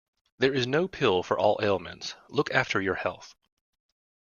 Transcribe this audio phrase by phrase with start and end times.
[0.39, 3.35] There is no pill for all ailments, look after your health.